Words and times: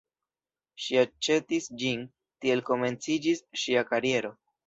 Ŝi 0.85 0.95
aĉetis 1.01 1.67
ĝin, 1.83 2.01
tiel 2.45 2.65
komenciĝis 2.71 3.45
ŝia 3.65 3.87
kariero. 3.93 4.35